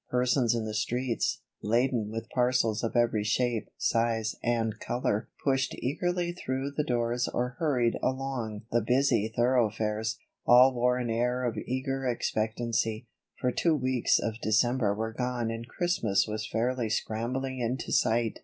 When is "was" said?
16.27-16.47